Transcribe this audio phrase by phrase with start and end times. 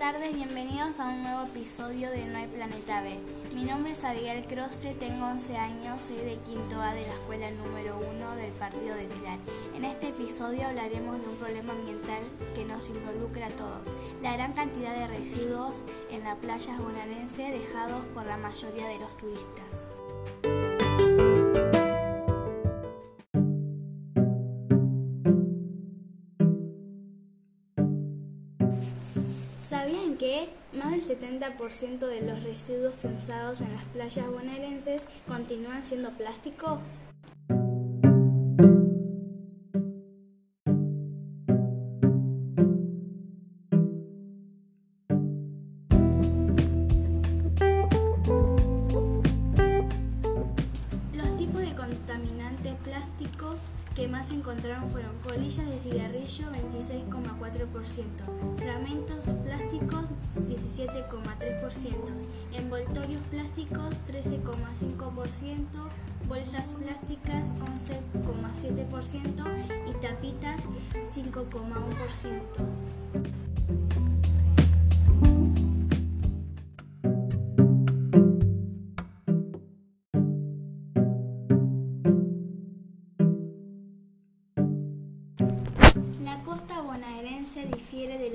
[0.00, 3.18] tardes, bienvenidos a un nuevo episodio de No hay Planeta B.
[3.54, 7.50] Mi nombre es Abigail Croce, tengo 11 años, soy de quinto A de la escuela
[7.50, 9.38] número 1 del partido de Pilar.
[9.76, 12.22] En este episodio hablaremos de un problema ambiental
[12.54, 13.88] que nos involucra a todos,
[14.22, 15.76] la gran cantidad de residuos
[16.10, 19.89] en la playa bonaerense dejados por la mayoría de los turistas.
[29.70, 36.10] ¿Sabían que más del 70% de los residuos censados en las playas bonaerenses continúan siendo
[36.10, 36.80] plástico?
[54.20, 61.94] Más encontraron fueron colillas de cigarrillo 26,4%, fragmentos plásticos 17,3%,
[62.52, 65.88] envoltorios plásticos 13,5%,
[66.28, 70.64] bolsas plásticas 11,7% y tapitas
[71.16, 73.29] 5,1%.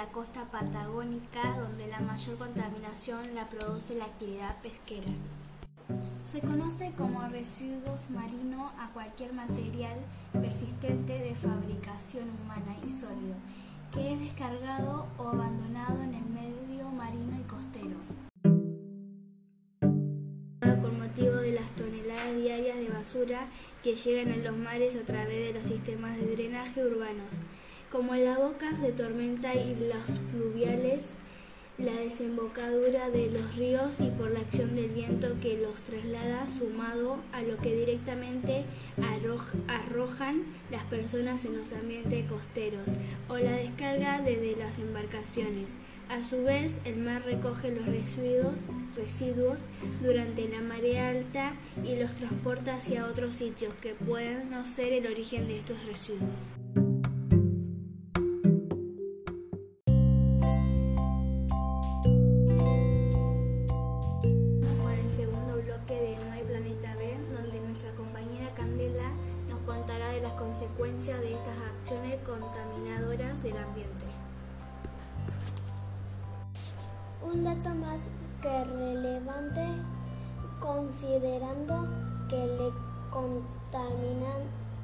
[0.00, 5.12] La costa patagónica, donde la mayor contaminación la produce la actividad pesquera.
[6.24, 9.98] Se conoce como residuos marinos a cualquier material
[10.32, 13.34] persistente de fabricación humana y sólido,
[13.92, 17.98] que es descargado o abandonado en el medio marino y costero.
[20.80, 23.48] Con motivo de las toneladas diarias de basura
[23.84, 27.28] que llegan a los mares a través de los sistemas de drenaje urbanos,
[27.90, 31.00] como las bocas de tormenta y los pluviales,
[31.78, 37.16] la desembocadura de los ríos y por la acción del viento que los traslada, sumado
[37.32, 38.64] a lo que directamente
[38.98, 42.86] arroj- arrojan las personas en los ambientes costeros
[43.28, 45.68] o la descarga desde las embarcaciones.
[46.10, 48.56] A su vez, el mar recoge los residuos,
[48.96, 49.58] residuos
[50.02, 51.52] durante la marea alta
[51.84, 56.79] y los transporta hacia otros sitios que pueden no ser el origen de estos residuos.
[72.84, 74.06] Del ambiente.
[77.22, 78.00] Un dato más
[78.40, 79.66] que relevante
[80.60, 81.86] considerando
[82.28, 82.70] que la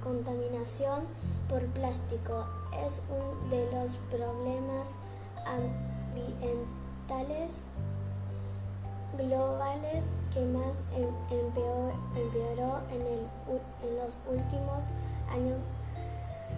[0.02, 1.04] contaminación
[1.48, 2.44] por plástico
[2.86, 4.88] es uno de los problemas
[5.46, 7.62] ambientales
[9.16, 10.04] globales
[10.34, 14.82] que más em- empeor- empeoró en, en los últimos
[15.30, 15.62] años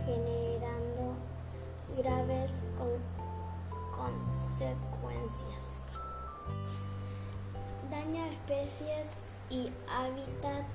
[0.04, 1.14] generando
[2.02, 3.18] graves con-
[3.96, 5.84] consecuencias.
[7.90, 9.16] Daña especies
[9.50, 10.74] y hábitats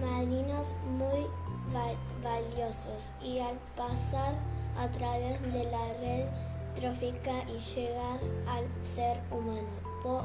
[0.00, 1.26] marinos muy
[1.74, 4.34] va- valiosos y al pasar
[4.78, 6.26] a través de la red
[6.74, 9.68] trófica y llegar al ser humano
[10.02, 10.24] po-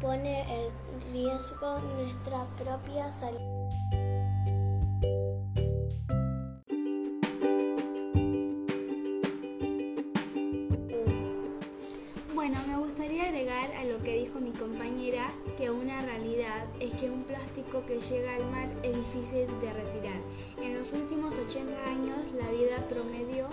[0.00, 0.70] pone en
[1.12, 3.40] riesgo nuestra propia salud.
[12.42, 17.08] Bueno, me gustaría agregar a lo que dijo mi compañera que una realidad es que
[17.08, 20.20] un plástico que llega al mar es difícil de retirar.
[20.60, 23.46] En los últimos 80 años, la vida promedio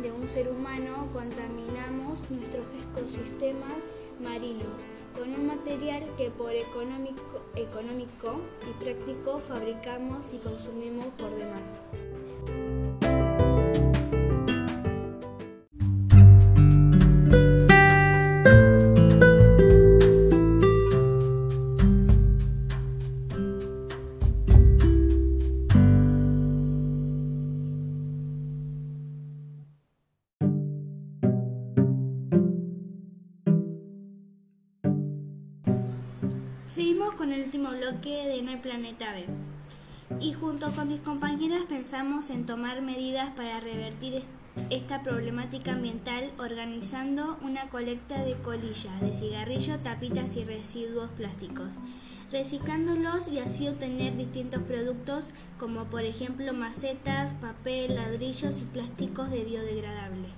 [0.00, 3.84] de un ser humano contaminamos nuestros ecosistemas
[4.24, 8.40] marinos con un material que por económico, económico
[8.70, 12.59] y práctico fabricamos y consumimos por demás.
[36.72, 39.24] Seguimos con el último bloque de No hay Planeta B.
[40.20, 44.28] Y junto con mis compañeras pensamos en tomar medidas para revertir est-
[44.70, 51.74] esta problemática ambiental organizando una colecta de colillas, de cigarrillo, tapitas y residuos plásticos,
[52.32, 55.24] reciclándolos y así obtener distintos productos
[55.58, 60.28] como por ejemplo macetas, papel, ladrillos y plásticos de biodegradable.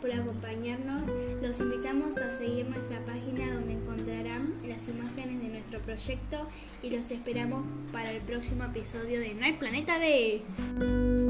[0.00, 1.02] Por acompañarnos.
[1.42, 6.48] Los invitamos a seguir nuestra página donde encontrarán las imágenes de nuestro proyecto
[6.82, 11.27] y los esperamos para el próximo episodio de No hay Planeta B.